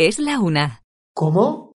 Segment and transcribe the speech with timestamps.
[0.00, 0.84] Es la una.
[1.12, 1.72] ¿Cómo?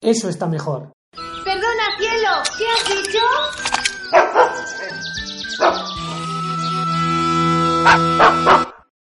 [0.00, 0.90] Eso está mejor.
[1.12, 3.20] Perdona, cielo, ¿qué has dicho?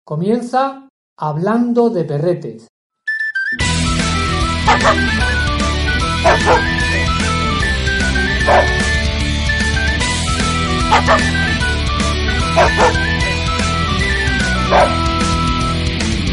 [0.04, 0.86] Comienza
[1.16, 2.68] hablando de perretes.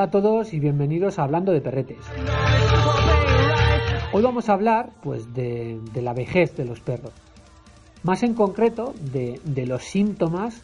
[0.00, 1.98] Hola a todos y bienvenidos a Hablando de Perretes.
[4.14, 7.12] Hoy vamos a hablar pues de, la vejez de los perros.
[8.02, 10.62] Más en concreto de, los síntomas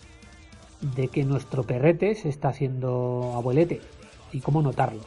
[0.80, 3.82] de que nuestro perrete se está haciendo abuelete
[4.32, 5.04] y cómo notarlos.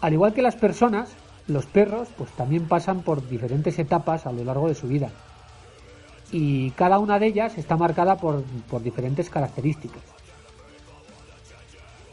[0.00, 1.14] Al igual que las personas,
[1.46, 5.10] los perros pues también pasan por diferentes etapas a lo largo de su vida.
[6.32, 8.42] Y cada una de ellas está marcada por
[8.82, 10.02] diferentes características.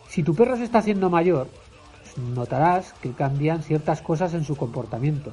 [0.10, 1.48] Si tu perro se está haciendo mayor,
[2.34, 5.32] notarás que cambian ciertas cosas en su comportamiento.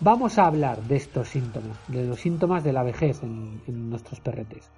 [0.00, 4.70] Vamos a hablar de estos síntomas, de los síntomas de la vejez en, nuestros perretes.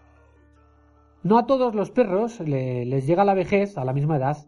[1.22, 4.38] No a todos los perros le- les llega la vejez a la misma edad.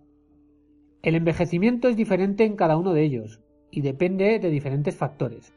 [1.03, 3.41] El envejecimiento es diferente en cada uno de ellos
[3.71, 5.53] y depende de diferentes factores.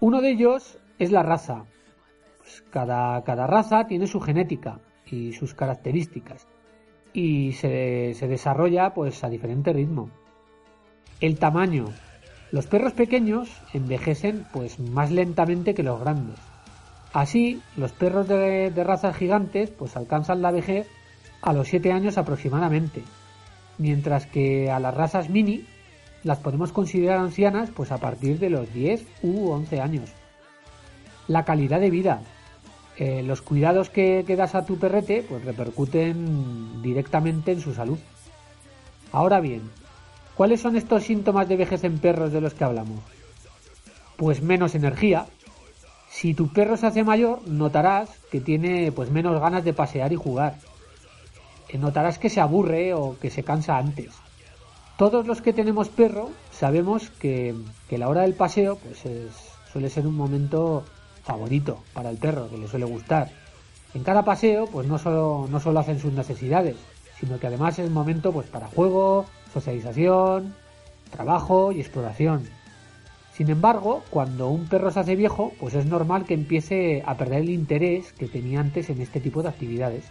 [0.00, 1.64] Uno de ellos es la raza.
[2.36, 4.80] Pues cada raza tiene su genética
[5.12, 6.46] y sus características
[7.12, 10.10] y se, se desarrolla pues a diferente ritmo.
[11.20, 11.86] El tamaño.
[12.52, 16.38] Los perros pequeños envejecen pues más lentamente que los grandes.
[17.12, 20.88] Así, los perros de, de razas gigantes pues alcanzan la vejez
[21.42, 23.02] a los 7 años aproximadamente,
[23.78, 25.66] mientras que a las razas mini
[26.22, 30.12] las podemos considerar ancianas pues a partir de los 10 u 11 años.
[31.28, 32.22] La calidad de vida.
[33.02, 37.98] Eh, los cuidados que, que das a tu perrete pues repercuten directamente en su salud.
[39.10, 39.62] Ahora bien,
[40.34, 43.00] ¿cuáles son estos síntomas de vejez en perros de los que hablamos?
[44.18, 45.24] Pues menos energía.
[46.10, 50.16] Si tu perro se hace mayor, notarás que tiene pues menos ganas de pasear y
[50.16, 50.58] jugar.
[51.70, 54.10] Eh, Notarás que se aburre o que se cansa antes.
[54.98, 57.54] Todos los que tenemos perro sabemos que,
[57.88, 59.32] que la hora del paseo pues es-
[59.72, 60.84] suele ser un momento
[61.22, 63.30] favorito para el perro, que le suele gustar.
[63.94, 66.76] En cada paseo, pues no solo, no solo hacen sus necesidades,
[67.18, 70.54] sino que además es momento pues para juego, socialización,
[71.10, 72.48] trabajo y exploración.
[73.32, 77.40] Sin embargo, cuando un perro se hace viejo, pues es normal que empiece a perder
[77.40, 80.04] el interés que tenía antes en este tipo de actividades.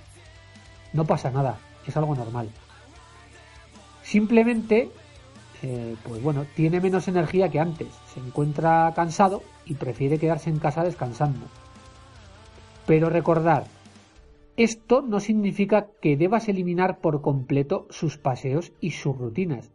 [0.94, 2.50] No pasa nada, es algo normal.
[4.04, 4.90] Simplemente,
[5.64, 10.60] eh, pues bueno, tiene menos energía que antes, se encuentra cansado y prefiere quedarse en
[10.60, 11.46] casa descansando.
[12.86, 13.66] Pero recordar,
[14.58, 19.72] esto no significa que debas eliminar por completo sus paseos y sus rutinas,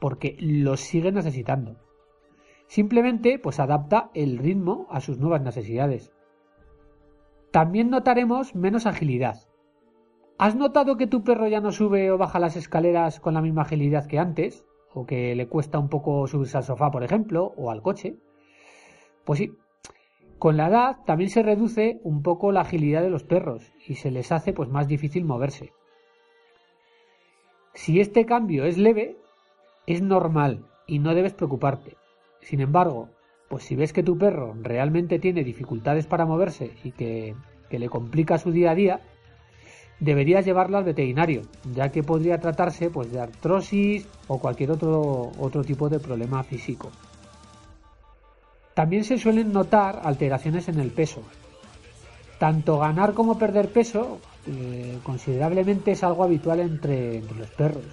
[0.00, 1.76] porque los sigue necesitando.
[2.66, 6.12] Simplemente, pues adapta el ritmo a sus nuevas necesidades.
[7.50, 9.36] También notaremos menos agilidad.
[10.38, 13.62] ¿Has notado que tu perro ya no sube o baja las escaleras con la misma
[13.62, 14.64] agilidad que antes?
[14.94, 18.16] ¿O que le cuesta un poco subirse al sofá, por ejemplo, o al coche?
[19.24, 19.52] Pues sí.
[20.38, 24.10] Con la edad también se reduce un poco la agilidad de los perros y se
[24.10, 25.72] les hace pues más difícil moverse.
[27.72, 29.16] Si este cambio es leve,
[29.86, 31.96] es normal y no debes preocuparte.
[32.40, 33.08] Sin embargo,
[33.48, 37.34] pues si ves que tu perro realmente tiene dificultades para moverse y que,
[37.70, 39.00] que le complica su día a día,
[40.00, 41.42] deberías llevarlo al veterinario,
[41.72, 46.90] ya que podría tratarse pues, de artrosis o cualquier otro, otro tipo de problema físico.
[48.74, 51.22] También se suelen notar alteraciones en el peso.
[52.38, 57.84] Tanto ganar como perder peso eh, considerablemente es algo habitual entre, los perros.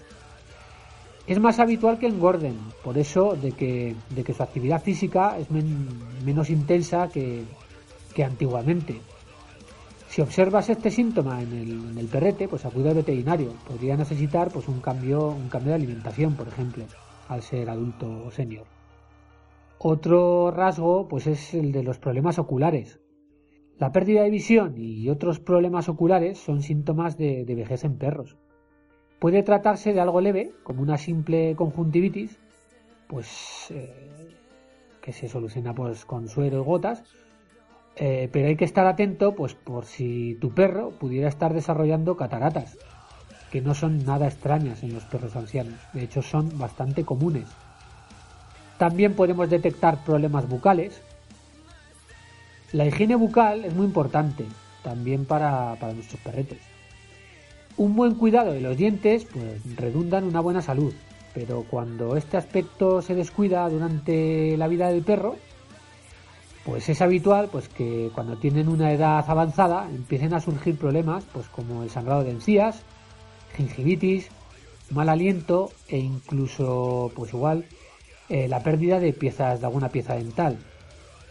[1.28, 5.48] Es más habitual que engorden, por eso de que, de que su actividad física es
[5.52, 7.44] menos intensa que,
[8.16, 9.00] que antiguamente.
[10.12, 13.54] Si observas este síntoma en el, perrete, pues acude al veterinario.
[13.66, 16.84] Podría necesitar pues un cambio, un cambio de alimentación, por ejemplo,
[17.30, 18.66] al ser adulto o senior.
[19.78, 23.00] Otro rasgo pues es el de los problemas oculares.
[23.78, 28.36] La pérdida de visión y otros problemas oculares son síntomas de, vejez en perros.
[29.18, 32.38] Puede tratarse de algo leve, como una simple conjuntivitis,
[33.08, 34.36] pues eh,
[35.02, 37.02] que se soluciona pues, con suero y gotas,
[37.96, 42.78] eh, pero hay que estar atento pues por si tu perro pudiera estar desarrollando cataratas,
[43.52, 47.48] que no son nada extrañas en los perros ancianos, de hecho son bastante comunes.
[48.78, 51.02] También podemos detectar problemas bucales.
[52.72, 54.46] La higiene bucal es muy importante
[54.82, 56.60] también para, nuestros perretes.
[57.78, 60.94] Un buen cuidado de los dientes pues, redunda en una buena salud,
[61.34, 65.36] pero cuando este aspecto se descuida durante la vida del perro,
[66.66, 71.48] pues es habitual pues que cuando tienen una edad avanzada empiecen a surgir problemas pues
[71.48, 72.82] como el sangrado de encías,
[73.56, 74.30] gingivitis,
[74.92, 77.66] mal aliento e incluso pues igual
[78.30, 80.60] eh, la pérdida de piezas de alguna pieza dental.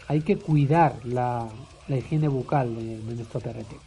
[0.07, 1.47] Hay que cuidar la,
[1.87, 3.77] higiene bucal de, nuestro perrete.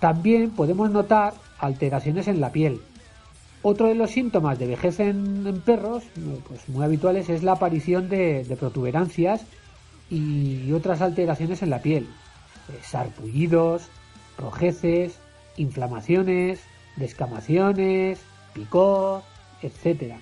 [0.00, 2.80] También podemos notar alteraciones en la piel.
[3.62, 6.04] Otro de los síntomas de vejez en, perros,
[6.46, 9.46] pues muy habituales, es la aparición de protuberancias
[10.10, 12.04] y otras alteraciones en la piel,
[12.68, 13.88] eh, sarpullidos,
[14.38, 15.18] rojeces,
[15.56, 16.60] inflamaciones,
[16.96, 18.20] descamaciones,
[18.52, 19.22] picor,
[19.62, 20.14] etc.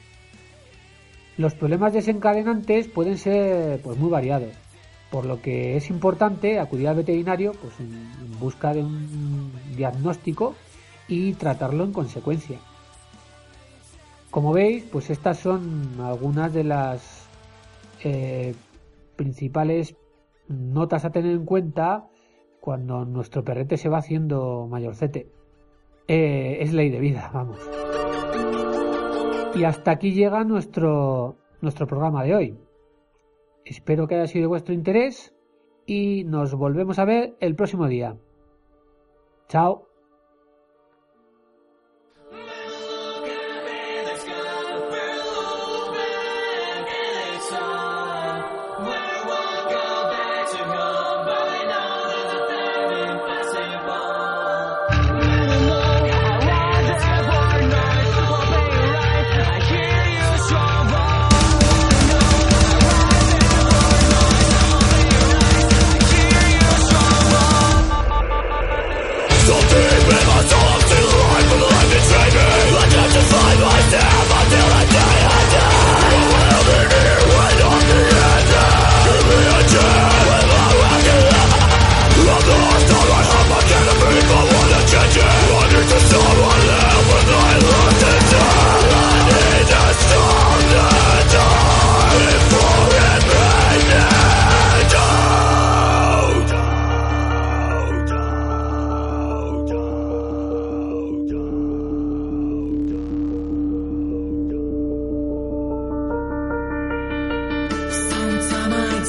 [1.36, 4.52] Los problemas desencadenantes pueden ser pues, muy variados,
[5.10, 10.54] por lo que es importante acudir al veterinario pues, en, busca de un diagnóstico
[11.08, 12.58] y tratarlo en consecuencia.
[14.30, 17.26] Como veis, pues estas son algunas de las
[18.02, 18.54] eh,
[19.14, 19.96] principales
[20.48, 22.08] notas a tener en cuenta
[22.60, 25.28] cuando nuestro perrete se va haciendo mayorcete.
[26.08, 27.58] Eh, es ley de vida, vamos.
[29.54, 32.58] Y hasta aquí llega nuestro, nuestro programa de hoy.
[33.64, 35.34] Espero que haya sido de vuestro interés
[35.86, 38.16] y nos volvemos a ver el próximo día.
[39.48, 39.93] Chao.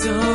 [0.06, 0.35] don't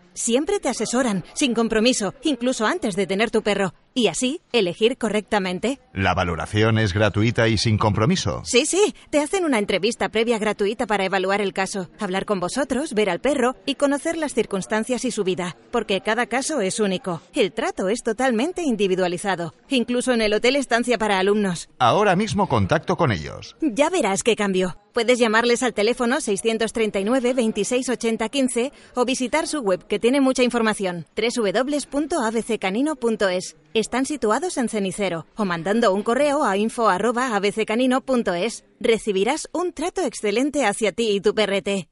[0.13, 3.73] Siempre te asesoran, sin compromiso, incluso antes de tener tu perro.
[3.93, 5.77] Y así, elegir correctamente.
[5.93, 8.41] ¿La valoración es gratuita y sin compromiso?
[8.45, 12.93] Sí, sí, te hacen una entrevista previa gratuita para evaluar el caso, hablar con vosotros,
[12.93, 17.21] ver al perro y conocer las circunstancias y su vida, porque cada caso es único.
[17.33, 21.67] El trato es totalmente individualizado, incluso en el hotel estancia para alumnos.
[21.77, 23.57] Ahora mismo contacto con ellos.
[23.61, 24.77] Ya verás qué cambio.
[24.93, 30.43] Puedes llamarles al teléfono 639 26 80 15 o visitar su web que tiene mucha
[30.43, 33.55] información www.abccanino.es.
[33.73, 38.65] Están situados en Cenicero o mandando un correo a info.abccanino.es.
[38.81, 41.87] Recibirás un trato excelente hacia ti y tu perrete.